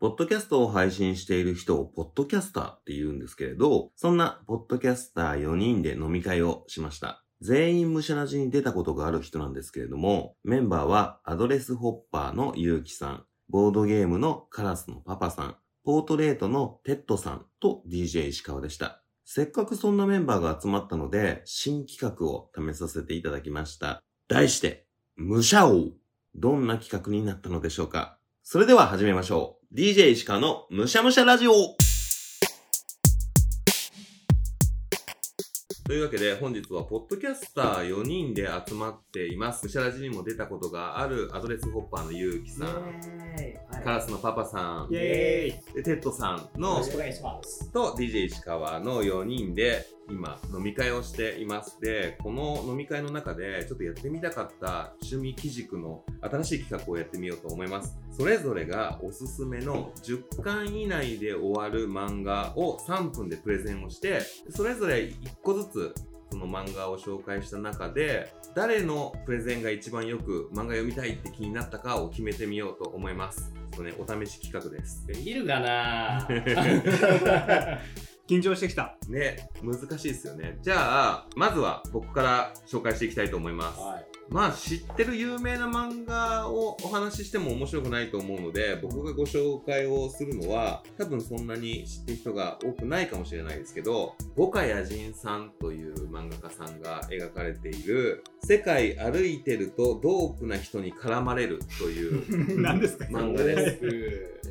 [0.00, 7.24] ポッドキャストを配信している人をポッドキャスターって言うんですけれど、そんなポッドキャスター4人で飲み会をしました。
[7.40, 19.02] 全員ムシャラジに出たことがある人なんですけれども、メンバーはアドレスホッパーのゆうきさん、ボードゲームのカラスのパパさん、ポートレートのテッドさんと DJ 石川でした。
[19.24, 24.00] せっかくそんなメンバーが集まったので、新企画を試させていただきました。
[24.28, 24.86] 題して、
[25.16, 25.90] ムシャ王。
[26.36, 29.57] どんな企画になったのでしょうかそれでは始めましょう。
[29.70, 31.52] DJ 石川のむしゃむしゃラジオ。
[35.86, 39.66] というわけで本日はポッドキャスター4人で集まっています。
[39.66, 42.68] むしゃラジにも出たことがあるアドレスホッパーのゆうきさん、
[43.84, 45.74] カラスのパパさん、イエーイ。
[45.74, 47.70] でテッドさんよろしくお願いします。
[47.70, 51.80] と DJ 石川の4人で今飲み会をしています。
[51.80, 57.96] でこの飲み会の中でちょっとやってみたかった趣味基軸の新しい企画をやってみようと思います。
[58.10, 64.20] それぞれがおすすめの10巻以内で終わる漫画を3分でプレゼンをして
[64.50, 65.94] それぞれ1個ずつ
[66.30, 76.26] その漫画を紹介した中で誰のプレゼンが一番よく漫画読みたいって気になったかを決めてみようと思いますちょっとねお試し企画ですできるかな？
[78.28, 78.94] 緊張してきた。
[79.08, 80.58] ね、難しいですよね。
[80.60, 83.80] じゃあ、まずは僕から紹介していきたいと思います。
[83.80, 84.17] はい。
[84.30, 102.20] まあ、知ってる有名な漫画をお話ししても面白くないと思うので、僕がご紹介をするのは、多分そんなに知ってる人が多くないかもしれないですけど、五花野人さんという漫画家さんが描かれている、世界歩いてるとドープな人に絡まれるという
[102.60, 103.78] 漫画です。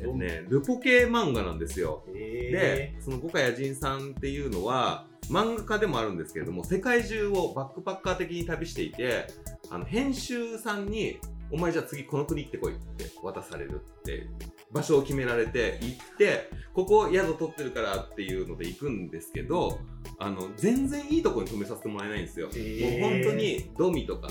[0.00, 2.04] っとね、ルポ系漫画なんですよ。
[2.14, 9.26] えで、その五花野人さんっていうのは漫画家でもあるんですけれども世界中をバックパッカー的に旅していて
[9.70, 11.18] あの編集さんに
[11.50, 14.28] 「お前じゃあ次この国行ってこい」って渡されるって
[14.72, 19.78] 場所を決められて行ってここ宿取ってるからっていうので行くんですけど
[20.18, 22.46] あの全然いいとこに泊めさせてもらえないんですよ。
[22.46, 24.28] もう本当にドミとか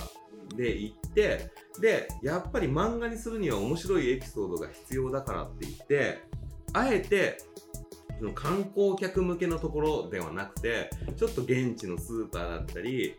[0.56, 6.24] で行ってでやっぱり漫画にするには面白いエピソードが必要だからって言って
[6.74, 7.38] あえて
[8.18, 13.16] その観光客向けのところではなくてちょっと現地のスーパーだったり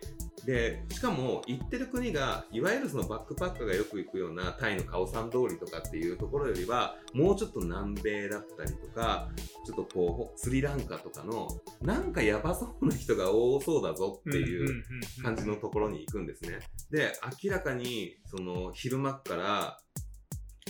[0.49, 9.29] でしかも行ってる国がいわゆるそのバックパッカーがよく行くようなタイのカオサン通りとかっていうところよりはもうちょっと南米だったりとか
[9.67, 11.49] ちょっとこうスリランカとかの
[11.83, 14.83] なんかやばそうな人が多そうだぞっていう
[15.23, 16.61] 感じのところに行くんですね。
[16.91, 19.79] で、明らかに、その、昼間っから、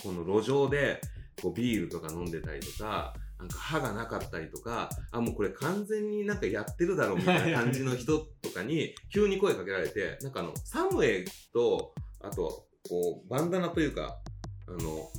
[0.02, 1.00] この路上で、
[1.40, 14.18] こう、ビールとか飲んでたりとか、なんか歯がなかったりとか、あ、もうこれ完全になんかやってるだろうみたいな感じの人とかに、急に声かけられて、なんかあの、サムエと、あと、こう、バンダナというか、
[14.66, 15.10] あの、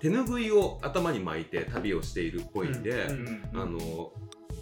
[0.00, 3.06] 手ぬぐいを頭に巻いて旅をしているっぽいんで、
[3.54, 4.12] あの、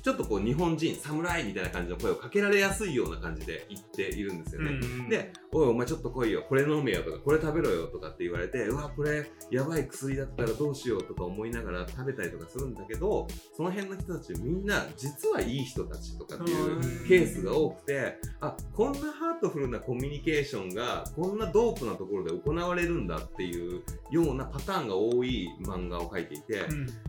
[0.03, 4.81] ちょっとこう日本人、侍みたいな感じの声をかけられやすいような感じで言っているんですよね。
[5.09, 26.63] で、おいお前ちょっと来いよ、これ飲めよとか、これ食べろよとかって言われて、うわ、これやばい薬だったらどうしようとか思いながら食べたりとかするんだけど、その辺の人たちみんな実はいい人たちとかっていうケースが多くて、あ、こんなハートフルなコミュニケーションがこんなドープなところで行われるんだっていうようなパターンが多い漫画を描いていて、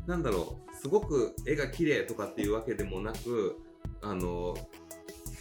[0.05, 3.55] なんだろう、すごく絵が綺麗とかっていうわけでもなく、
[4.01, 4.53] あの、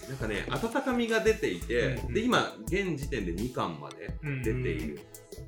[0.09, 4.15] なんかね、温かみが出ていて、うんで、今、現時点で2巻まで
[4.45, 5.01] 出ている。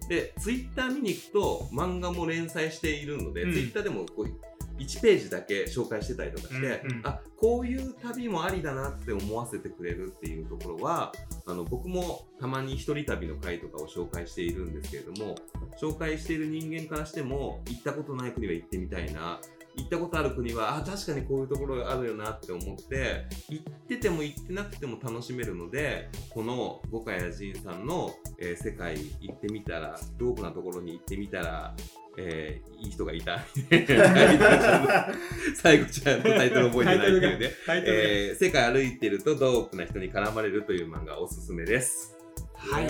[0.09, 3.53] で、ツイッター見に行くと、漫画も連載しているので、うん。
[3.53, 4.31] ツイッターでもこう
[4.79, 7.01] 1ページだけ紹介してたりとかして、うんうん。
[7.05, 11.13] あこういう旅もありだなって思わせてくれるっていうところは
[11.47, 15.35] あの僕もたまに一人旅の回とかを紹介しているんですけれども
[15.79, 19.41] 紹介している人間からしても行ったことない国は行ってみたいな
[19.77, 31.75] 行ったことある国はあ確かにこういうところがあるよなって思って行ってても行ってなくても楽しめるのでこの五花野人さんの、えー世界行ってみたらドープなところに行ってみたら、
[32.17, 33.45] えーいい人がいた
[35.55, 37.51] 最後ちゃんとタイトル覚えてないっていうね
[37.85, 42.17] えー世界歩いてるとドープな人に絡まれるという漫画おすすめです。
[42.57, 42.87] はい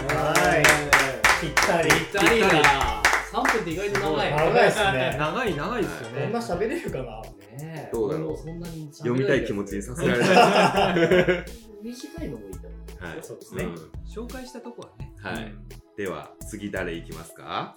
[1.41, 1.91] ぴったり。
[1.91, 3.04] ぴったりだ。
[3.35, 4.31] 3分って意外と長い。
[4.31, 5.17] 長いですね。
[5.19, 6.39] 長い長いですよねこんな。
[6.41, 11.45] 喋れるかなねえどうだろう俺もそんなに読みたい気持ちにさせられない。
[11.83, 12.69] 短いのもいいと思
[13.01, 13.05] う。
[13.05, 13.75] はいそうですねうん
[14.09, 15.13] 紹介したとこはね。
[15.23, 15.55] はい
[15.97, 17.77] では次誰いきますか？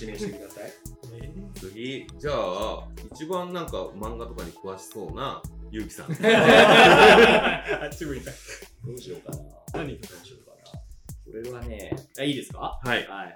[0.00, 0.64] 指名してください。
[1.54, 5.40] 次じゃあ一番なんか漫画とかに詳しそうな
[5.70, 6.06] ゆうきさん。
[6.12, 8.30] あっち向いた。
[8.84, 9.38] どうしようかな。
[9.84, 10.56] 何どうしようかな。
[11.24, 12.78] これはね、あいいですか？
[12.82, 12.98] はい。
[12.98, 13.32] はいはいは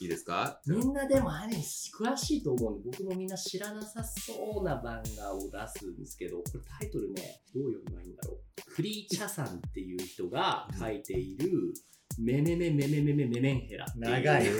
[0.00, 0.04] い。
[0.04, 0.60] いいですか？
[0.66, 8.74] みんなでもアニメ詳しいと思うんで、僕もみんな知らなさそうな漫画を出すんですけど、これタイトルね、どう読めばいいんだろう？
[8.74, 11.50] クリーチャさんっていう人が書いている、
[12.18, 14.50] メメメメメメメメメンヘラ長いね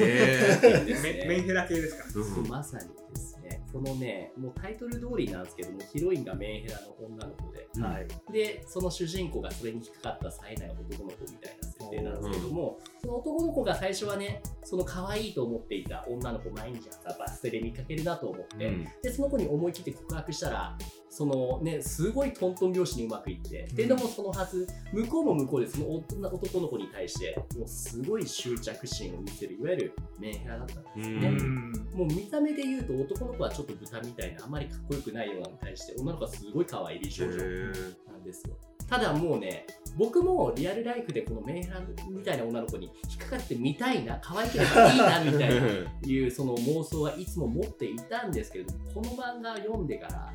[1.02, 8.06] メメンヘラ系ですかうんまさにですね、このね、もうタイトル通りなんですけども、ヒロインがメンヘラの女の子で、うんはい。
[8.32, 18.84] で、その主人公がそれに引っかかった冴えない男の子みたいな設定なんですけども、その男の子が最初はね、その可愛いと思っていた女の子、毎日朝バス停で見かけるなと思って、うん。
[19.02, 20.78] で、その子に思い切って告白したら、
[21.08, 31.28] そのね、すごいトントン拍子にうまくいって、うのもそのはず、向こうも向こうでその女男の子に対して、もうすごい執着心を見せる、いわゆるメンヘラだったんですね。
[31.28, 31.72] うん。
[31.94, 38.56] もう見た目で言うと男の子はちょっと豚みたいなあまりかっこよくないようなのに対して女の子はすごい可愛い美少女なんですよ
[38.90, 39.66] ただもうね
[39.96, 45.66] 僕もリアルライフでこのメンヘラみたいな女の子に引っかかってみたいな可愛ければいいなみたいな
[46.06, 50.32] いうその妄想はいつも持っていたんですけれどもこの漫画を読んでから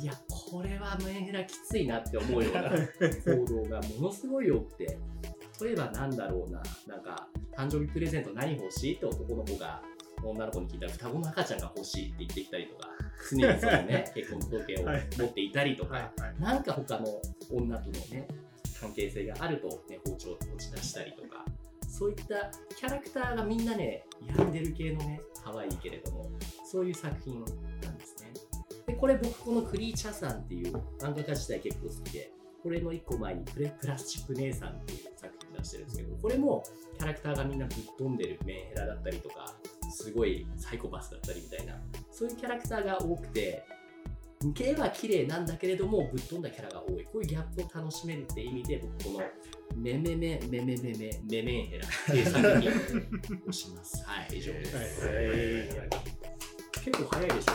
[0.00, 4.98] いやこれはメンヘラきついなって思うような行動がものすごい多くて
[5.62, 9.82] 例えばなんだろうななんか誕生日プレゼント何欲しいって男の子が
[10.30, 12.88] 女の子に聞いたら双子の赤ちゃんが欲しいって言ってきたりとか
[13.30, 16.40] 常にそのね 結婚届を持っていたりとか、はいはい。
[16.40, 17.06] なんか他の
[17.50, 18.28] 女とのね
[18.80, 21.44] 関係性があると、ね、包丁を持ち出したりとか
[21.88, 26.30] そういったキャラクターがみんなね病んでる系のね可愛いけれども
[26.64, 27.44] そういう作品
[27.82, 28.32] なんですね。
[28.86, 32.32] でこれ僕このクリーチャーさんっていう漫画家自体結構好きで
[32.62, 36.64] これの1個前にプレプラスチック姉さんっていう作品出してるんですけどこれも
[36.98, 39.54] キャラクターがみんなぶっ飛んでるメンヘラだったりとか
[39.94, 41.80] すごいサイコパスだったりみたいな。
[42.10, 43.64] そういうキャラクターが多くて
[44.54, 47.04] 毛は綺麗なんだけれどもぶっ飛んだキャラが多い。
[47.04, 49.24] こういうギャップを楽しめるって意味で僕この
[49.76, 52.70] メメメメメメメメメメンヘラっていう作品
[53.48, 54.04] をします。
[54.04, 54.84] はい以上です、はい。
[56.84, 57.53] 結構早いでしょ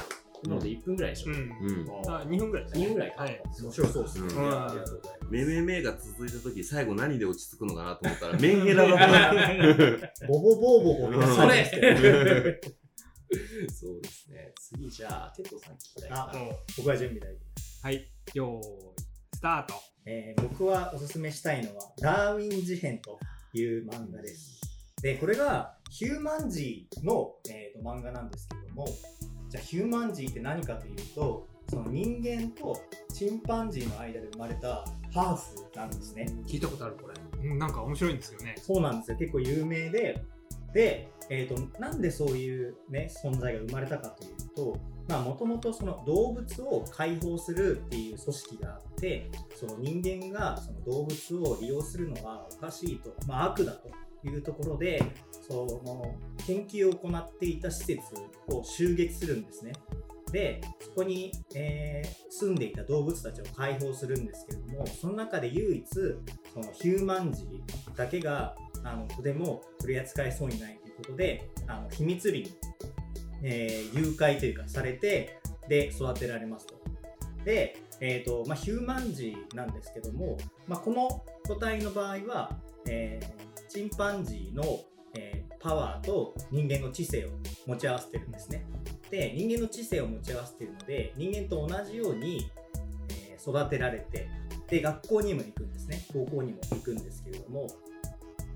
[0.81, 1.37] 1分ぐらいでしょ、うん。
[1.37, 2.11] うん。
[2.11, 4.65] あ2分ぐらいです2分ぐらいか、はい面白そうですね、うん。
[4.65, 5.31] ありがとうございます。
[5.31, 8.37] めめめが続いた時最後何で落ち着くのかなと思ったら。
[8.37, 12.61] メンヘラだったボボボーボボみたいなそ感じですけどれ。
[13.69, 14.53] そうですね。
[14.59, 16.33] 次じゃあテッドさん聞きたいあか
[16.77, 17.39] 僕は準備大丈
[17.81, 17.87] 夫。
[17.87, 19.73] はいよーいスタート。
[20.05, 23.19] えー僕はおすすめしたいのは、ダーウィン事変と
[23.53, 24.59] いう漫画です。
[25.01, 28.87] で、これがヒューマンジーの、えーと漫画なんですけども、
[29.49, 32.81] じゃあヒューマンジーって何かというと、その人間と
[33.13, 36.27] チンパンジーの間で生まれたハーフなんですね。
[36.47, 39.17] 聞いたことあるこれうんなんか面白いんですよねそうなんですよ。
[39.17, 40.23] 結構有名で、
[40.73, 44.79] で、えー、となんでそういう、ね、存在が生まれたかというと、
[45.17, 53.89] もともとその動物を解放するっていう組織があって、その人間がその動物を利用するのはおかしいと、まあ、悪だと
[54.27, 55.01] いうところで、
[55.47, 58.01] その研究を行っていた施設
[58.47, 59.73] を襲撃するんですね。
[60.31, 65.85] で、そこに、えー住んでいた動物たちを解放するんですけれども、その中で唯一、
[66.53, 67.45] そのヒューマンジ
[67.97, 72.53] だけがあのとても取り扱いそうにないということで、あの秘密裏に、
[73.43, 76.75] えー誘拐というかされて、で、育てられますと。
[77.43, 80.37] で、えーとまあ、ヒューマンジなんですけども、
[80.67, 81.09] まあ、この
[81.47, 82.57] 個体の場合は、
[82.87, 83.38] えー
[83.69, 84.63] チンパンジーの、
[85.15, 87.29] えーパワーと人間の知性を
[87.67, 88.65] 持ち合わせてるんですね。
[89.11, 92.49] で、人間の知性を持ち合わせてるので、人間と同じように、
[93.09, 94.29] えー育てられて、
[94.69, 96.05] で、学校にも行くんですね。
[96.13, 97.67] 高校にも行くんですけれども、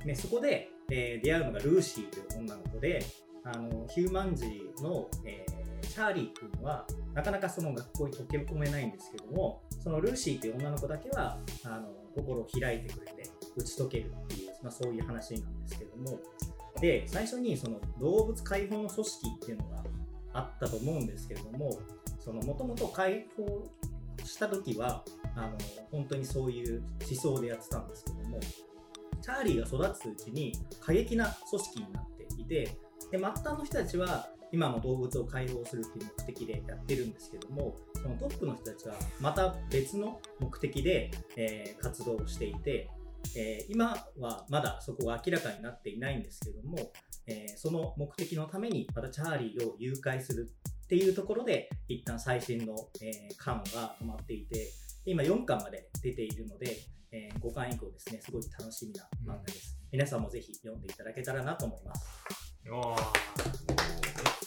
[0.05, 3.03] ね、そこで、えー出会うのがルーシーという女の子で、
[3.43, 16.19] あのヒューマンジーの、えーチャーリー君はなかなかその学校に溶け込めないんですけども、そのルーシーという女の子だけはあの心を開いてくれて打ち解けるっていう、まあ、そういう話なんですけども、
[16.79, 19.83] で、最初にその動物解放の組織っていうのが
[20.33, 21.79] あったと思うんですけれども、
[22.19, 23.69] そのもともと解放
[24.25, 25.03] した時は
[25.35, 25.57] あの
[25.91, 28.39] 本当にそういう思想でやってたんですけども、
[29.21, 32.77] チャーリーが育つうちに過激な組織になっていて、
[33.11, 42.89] で末端の人たちは今も動物を解放するっていう目的でやってるんですけども、そのトップの人たちはまた別の目的で、えー活動をしていて、
[43.35, 46.77] えー今はまだそこが明らかになっていないんですけども、
[47.27, 50.49] えーその目的のためにまたチャーリーを誘拐する
[50.83, 54.69] っていうところで一旦最新の、えー巻が止まっていて
[55.05, 56.77] 今4巻まで出ているので、
[57.11, 62.01] えー5巻以降ですねすごい楽しみな漫画です、皆さんもぜひ読んでいただけたらなと思います。
[62.71, 62.95] お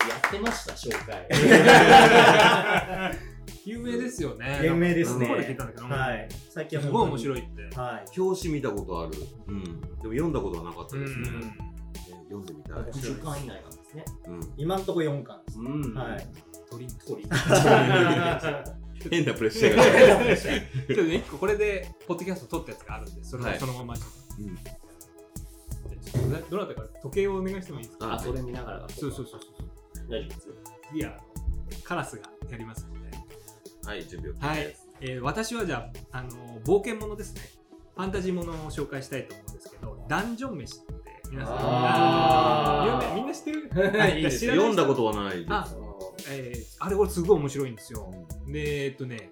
[0.08, 1.26] やってました紹介。
[1.30, 3.16] ー
[3.66, 9.12] 有名ですよね有名ですねどこで聞いたんだけどはい最近はすごい面い白いってはい表紙見たことある。
[9.48, 9.64] うん。
[9.64, 11.26] でも読んだことはなかったうですね。
[12.30, 12.74] 読んでみたい。
[12.76, 14.04] 10巻以内なんですねね。
[14.28, 15.58] うん今んとこ4巻です。
[15.58, 16.26] うんはい。
[16.70, 17.26] 鳥鳥。
[19.10, 24.06] 変なプレッシャーが ちょっとね、一個これで、ポッドキャスト撮ったやつがあるんで、それをはいそのままうんと。
[26.10, 29.48] ちょっとどなたか時計をお願いしてもいいですかあ、それ見ながらそうそうそうそ
[30.04, 30.08] う。
[30.08, 30.48] 大丈夫です。
[30.88, 31.20] 次は、
[31.84, 33.25] カラスがやりますので。
[33.86, 34.56] はい準備 OK はい。
[34.58, 36.30] です、えー私はじゃあ、あの
[36.64, 37.42] 冒険ものですね。
[37.96, 40.92] ファンタジーものを紹介したいと思うんですけど、ダンジョン飯って
[41.30, 43.06] 皆さん、あー。
[43.08, 43.60] 有名みんな知ってる？
[44.20, 45.52] いい読んだことはないです。
[45.52, 45.66] あ
[46.30, 48.10] えーあれこれすごい面白いんですよ。
[48.46, 49.30] で、えっとね、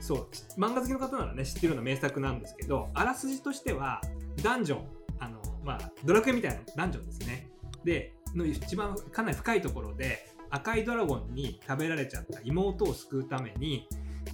[0.00, 0.28] そう、
[0.60, 4.00] 漫画好きの方ならね、知ってるような名作なんですけど、あらすじとしては、
[4.42, 4.86] ダンジョン、
[5.18, 7.48] あの、まあ、ドラクエみたいなダンジョンですね。
[7.84, 13.88] で、の一番かなり深いところで、赤いドラゴンに食べられちゃった妹を救うために、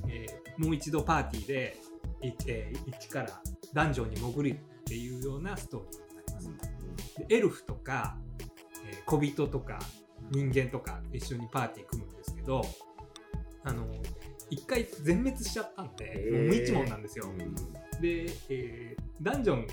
[0.07, 1.77] えーもう一度パーティーで、
[2.23, 3.41] いえー一から
[3.73, 7.19] ダンジョンに潜るっていうようなストーリーになります。
[7.19, 8.19] でエルフとか、
[8.87, 9.79] えー小人とか
[10.31, 12.63] 人間とか一緒にパーティー組むんですけど
[13.65, 13.87] あの
[14.51, 17.27] 一回全滅しちゃったんで、もう無一文なんですよ。
[17.27, 17.55] うん
[18.03, 19.67] で、えーダンジョン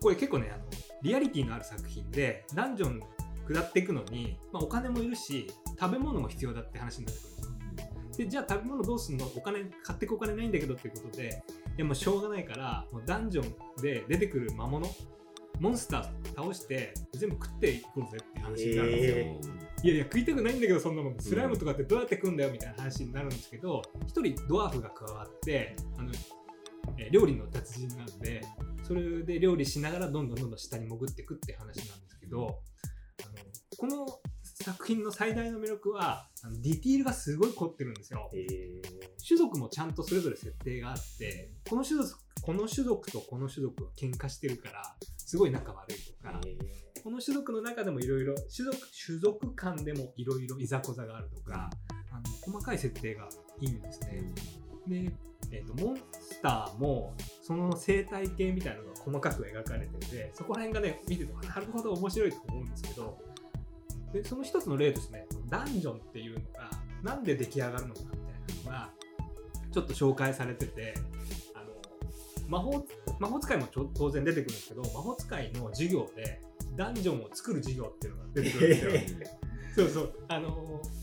[0.00, 0.64] これ結構ねあの
[1.02, 3.00] リアリティのある作品でダンジョン
[3.48, 5.50] 下っていくのに、まあ、お金もいるし
[5.82, 7.82] 食べ物も必要だって話になってくるんで
[8.14, 8.24] すよ。
[8.24, 9.26] でじゃあ食べ物どうすんの？
[9.34, 11.42] お金買ってくお金ないんだけどっていうことで
[11.76, 14.86] いやもうしょうがないからもうダンジョンで出てくる魔物
[15.58, 19.16] モンスター倒して全部食っていこうぜって話になるんですよ。
[19.16, 19.40] え
[19.84, 26.10] いやいや食いたくないんだけどそんなもんスライムとかってどうやって食うんだよみたいな話になるんですけど一人ドワーフが加わってあの、
[26.98, 28.42] えー料理の達人なんで
[28.84, 32.58] それで料理しながらどんどんどんどん下に潜っていくって話なんですけど
[33.24, 33.34] あの
[33.76, 34.06] この
[34.62, 38.30] 作品の最大の魅力はあのディティールがすごい凝ってるんですよ。
[38.34, 38.82] え
[39.26, 46.40] 種族もちゃんとそれぞれ設定があってこの種族この種族とこの種族は喧嘩してるからすごい仲悪いとか、
[47.02, 48.76] この種族の中でもいろいろ種族
[49.06, 51.70] 種族間でもいろいろいざこざがあるとか
[52.10, 53.28] あの細かい設定が
[53.60, 54.32] いいんですね。
[54.86, 55.12] で、
[55.52, 63.18] えー、とモンスターもその生態系みたいなのが細かく描かれててそこら辺がね見ててなるほど面白いと思うんですけど
[64.12, 65.26] でその一つの例としてね。
[65.48, 66.70] ダンジョンっていうのが
[67.02, 68.90] なんで出来上がるのかみたいなのが
[69.70, 70.94] ちょっと紹介されてて
[71.54, 71.66] あの
[72.48, 72.84] 魔法
[73.18, 76.40] 魔法使いもちょ当然出てくるんですけど魔法使いの授業で
[76.74, 79.28] ダンジョンを作る授業っていうのが出てくるんですよ。
[79.74, 81.02] そうそう、あのー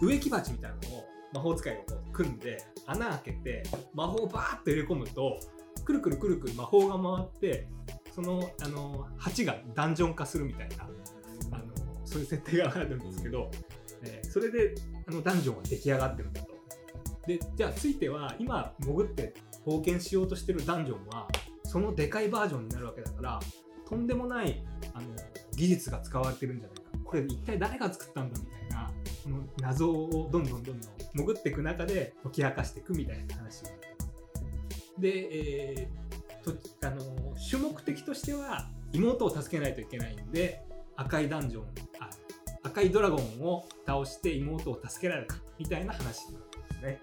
[0.00, 3.62] 植木鉢みたいなのを魔法使いがこう組んで穴開けて
[3.94, 5.38] 魔法をバーッと入れ込むと
[5.84, 7.68] くるくるくるくる魔法が回って
[8.12, 10.94] その、あのー鉢がダンジョン化するみたいな、あのー
[12.14, 13.50] そういう設定があるんですけど、
[14.04, 14.74] えーそれで
[15.08, 16.54] あのダンジョンは出来上がってるんだと。
[17.26, 19.34] でじゃあついては今潜って
[19.66, 21.26] 冒険しようとしてるダンジョンは
[21.64, 23.40] そのでかいバージョンになるわけだから
[23.88, 25.08] とんでもないあの
[25.56, 26.82] 技術が使われてるんじゃないか。
[27.04, 28.90] これ一体誰が作ったんだみたいな
[29.24, 33.86] この謎をどんどんどんどん潜っていく中で解き明かしていくみたいな話になって
[34.68, 36.04] ますで、えー
[36.44, 36.52] と
[36.86, 40.62] あの主目的としては妹を助けないといけないんで
[40.94, 41.66] 赤いダンジョンあ
[42.74, 47.00] 赤いドラゴンを倒して妹を助けられるかみたいな話になってますね。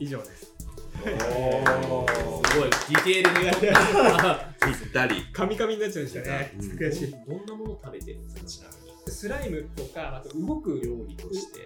[0.00, 0.46] 以上です。
[0.46, 0.52] す
[0.98, 4.52] ごい、ディテールが。
[4.60, 5.22] ぴったり。
[5.32, 6.52] カミカミになっちゃいましたね。
[6.58, 6.70] うん。
[6.72, 7.12] 悔しい。
[7.12, 8.96] どんなもの食べてるんですか、ちなみに。
[9.06, 11.60] スライムとかあと動く料理として。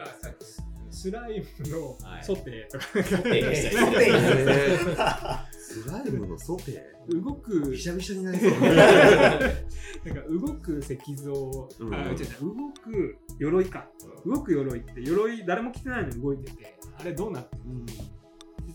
[0.90, 5.44] スライムのソテーとか、はいソテー。
[5.52, 7.22] スライムのソテー。
[7.22, 8.70] 動くびしゃびしゃになりそうなんか
[10.28, 11.32] 動く石像、
[11.80, 12.16] うんあ違う違う。
[12.16, 13.86] 動く鎧か。
[14.24, 14.80] 動く鎧。
[14.80, 16.76] って鎧誰も着てないのに動いてて。
[16.98, 17.86] あれどうなってるの、うん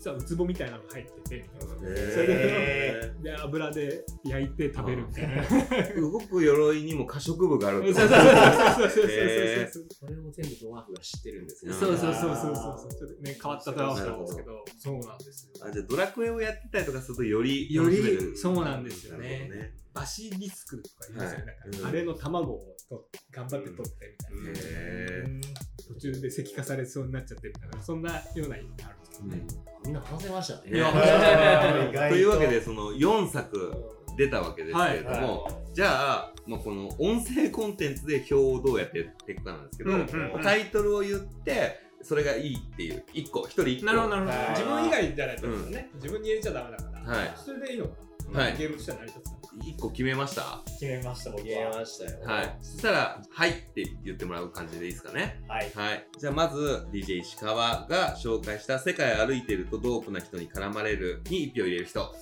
[0.02, 1.50] 実はウツボみたいなのが入ってて。
[1.62, 5.42] それえで油で焼いて食べるみたいな。
[5.44, 8.34] ー動く鎧にも可食部があるそうそうそうそう
[8.80, 11.72] そうそうへそうそれを全部ドワーフが知ってるんですね。
[11.72, 12.36] そうそうそうそう。
[12.36, 14.64] そうそうちょっとね変わったドラマなんですけど。
[14.76, 15.66] そうなんですよ。
[15.68, 19.72] あじゃあドラクエをやってたりとかするとよりより楽しめるそうなんですよね。
[19.94, 21.52] バシリスクとか言いますよね、
[21.84, 25.40] あれの卵をと頑張って取ってみたいな、へ
[25.88, 29.46] 途中で石化されそうになっちゃってみたいなそんなような意味があるんですけどね、
[29.84, 30.76] みんな話せましたね。
[30.76, 33.74] いやというわけでその4作
[34.16, 40.42] 出たわけですけれども、はいじゃあ、まあ、この音声コンテンツで表をどうやってやっていくかなんですけど、うんうんうん。
[40.42, 43.86] タイトルを言ってそれがいいっていう1個1人1個。
[43.86, 44.38] なるほどなるほど。
[44.38, 44.50] はい。
[44.50, 47.32] 自分以外じゃないとですよね、自分に入れちゃダメだから、はい。
[47.42, 47.92] それでいいのか
[48.32, 48.56] な、はい。
[48.58, 50.60] ゲームとしては成り立つか1個決めました？
[50.80, 52.18] 決めました僕言えはましたよ。
[52.24, 52.56] はい。
[52.62, 55.42] そしたら「はい」って言ってもらう感じでいいですかね？
[55.48, 55.70] はい。
[55.74, 56.06] はい。
[56.18, 62.14] じゃあまず DJ 石川が紹介した「世界歩いてるとドープな人に絡まれる」に1票入れる人。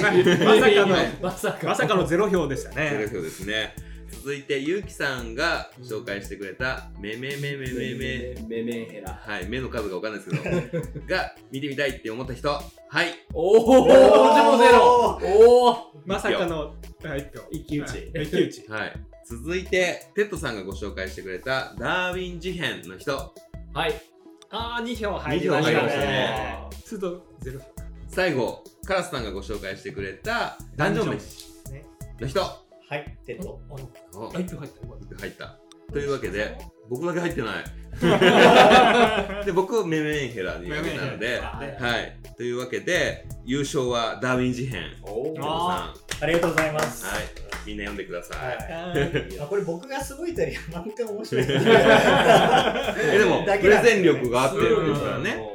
[0.00, 3.74] まさかのまさかまさかのゼロ票でしたゼロね票ですね
[4.12, 9.14] 続いて、ゆうきさんが紹介してくれた、めめめめめめ、めめんへら。
[9.14, 12.62] はい、目の数がわかんないですけど、 が見てみたいって思った人、は
[13.04, 17.90] い、おお上ゼロおおまさかの、はい、一騎打ち。
[18.14, 18.24] はい。
[18.24, 18.64] 一騎打ち。
[18.70, 18.92] はい。
[19.26, 23.34] 続いて、テッドさんがご紹介してくれた、ダーウィン事変の人、
[23.72, 23.94] はい。
[24.50, 26.06] あー、2票入りました二票入りましたね。
[26.06, 26.98] ね。
[27.00, 27.66] と、ゼロ票。
[28.08, 31.86] 最後、カラスさんがご紹介してくれた、ダンジョン飯ね。
[32.20, 32.61] の人、
[32.92, 33.58] はい、テッド。
[33.70, 34.70] あおあ、1票入っ
[35.08, 35.16] た。
[35.16, 35.58] 入った。
[35.90, 36.58] というわけで、
[36.90, 37.64] 僕だけ入ってない。
[39.46, 42.18] で、僕、メメンヘラにあげたので、ははい。
[42.36, 44.82] というわけで、優勝はダーウィン事変。
[45.04, 45.34] お。
[45.40, 47.06] あはありがとうございます。
[47.06, 47.08] い。
[47.64, 49.38] みんな読んでください。
[49.48, 51.54] これ僕がすごいというより漫画面白い で
[53.24, 55.51] も、だプレゼン力があってるんですからね。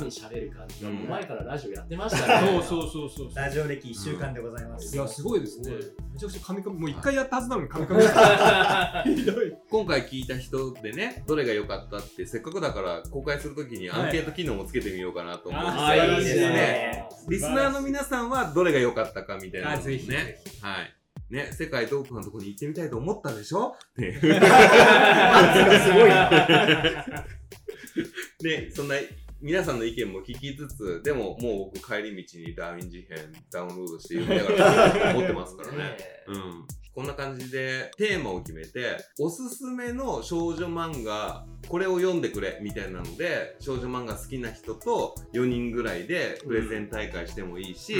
[0.00, 2.48] に喋る感じが、うん前からラジオやってましたね。
[2.62, 3.28] そうそうそうそう。
[3.34, 4.94] ラジオ歴1週間でございます。
[4.94, 5.72] いや、すごいですね。
[6.12, 9.02] めちゃくちゃ噛み噛み、もう一回やったはずなのに噛み噛みした。
[9.08, 9.54] ひどい。
[9.70, 15.76] 今回聞いた人でね、どれが良かったって、せっかくだから公開するときにアンケート機能もつけてみようかなと思うんです
[16.20, 17.08] いいですね。
[17.28, 20.38] リスナーの皆さんはどれが良かったかみたいなのね。
[20.60, 20.94] はい。
[21.30, 23.74] ね、世界トップのところに行ってみたいと思ったでしょ？
[23.96, 24.12] ね。
[24.20, 27.24] すごいな。
[28.40, 28.94] で、そんな
[29.44, 33.18] 皆さんの意見も聞きつつ、でももう僕帰り道にダーウィン事変
[33.52, 35.76] ダウンロードして読みながら 思ってますからね。
[35.78, 35.98] ね
[36.28, 36.66] うん。
[36.94, 47.96] こんな感じでテーマを決めて、おすすめの少女漫画、これを読んでくれみたいなので、少女漫画好きな人と4人ぐらいでプレゼン大会してもいいし、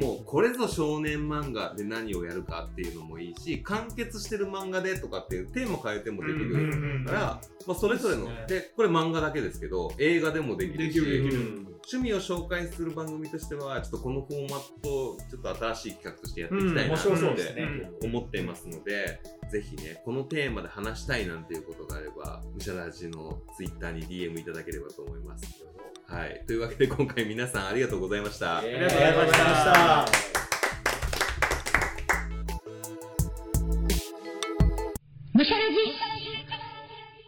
[0.00, 7.20] もうこれぞ少年漫画で何をやるかっていうのもいいし、完結してる漫画でとかっていうテーマ変えてもできるから、
[7.64, 17.90] まあそれぞれの、で、これ漫画だけですけど、映画でもできるし、できるできる趣味を紹介する番組としては、ちょっとこのフォーマット、ちょっと新しい企画としてやっていきたいなと面白そう思ってですね。
[18.02, 19.20] 思っていますので、
[19.52, 25.64] ぜひね、このテーマで話したいなんていうことがあれば、むしゃらじのツイッターに DM いただければと思います。
[26.08, 26.42] はい。
[26.46, 28.58] というわけで今回皆さんありがとうございました。
[28.58, 30.45] ありがとうございました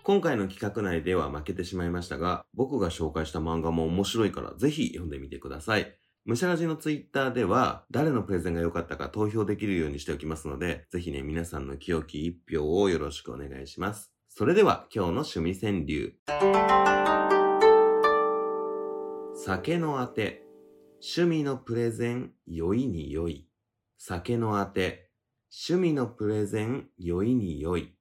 [0.08, 5.98] 今回の企画内では負けてしまいましたが、僕が紹介した漫画も面白いからぜひ読んでみてください。
[6.24, 14.10] むしゃらじのツイッターでは、誰のプレゼンが良かったか投票できるようにしておきますので、ぜひね、皆さんの清き一票をよろしくお願いします。
[14.30, 16.14] それでは、今日の趣味川柳。
[19.34, 20.42] 酒のあて、
[21.02, 23.46] 趣味のプレゼン、良いに良い。
[23.98, 25.10] 酒のあて、
[25.68, 27.97] 趣味のプレゼン、良いに良い。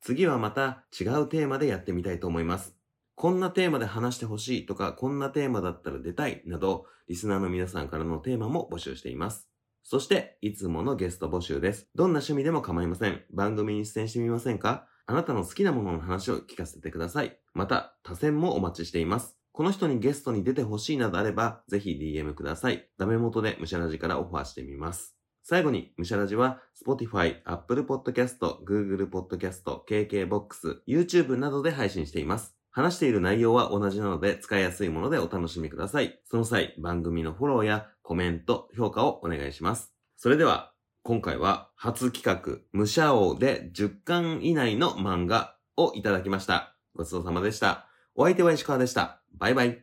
[0.00, 2.76] 次はまた違うテーマでやってみたいと思います。
[3.14, 9.48] こんなテーマで話してほしいとか、こんなテーマだったら出たいなど、リスナーの皆さんからのテーマも募集しています。
[9.82, 11.88] そして、いつものゲスト募集です。
[11.94, 13.24] どんな趣味でも構いません。
[13.32, 14.86] 番組に出演してみませんか？
[15.06, 17.36] あなたの好きなものの話を聞かせてください。
[17.54, 19.36] また、他選もお待ちしています。
[19.50, 22.88] この人にゲストに出てほしいなどあれば、ぜひ DM ください。
[22.98, 25.17] ダメ元でむしゃらじからオファーしてみます。
[25.48, 32.54] 最後に、むしゃらじは、Spotify、Apple Podcast、Google Podcast、KKBOX、YouTube などで配信しています。
[32.70, 36.20] 話している内容は同じなので、使いやすいものでお楽しみください。
[36.26, 39.94] その際、番組のフォローやコメント、評価をお願いします。
[40.18, 46.76] それでは、今回は初企画、武者王で10巻以内の漫画をいただきました。
[46.94, 47.88] ごちそうさまでした。
[48.14, 49.22] お相手は石川でした。
[49.32, 49.76] バイバイ。